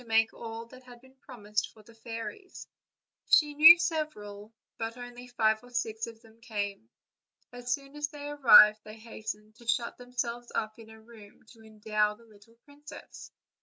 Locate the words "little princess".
12.25-13.29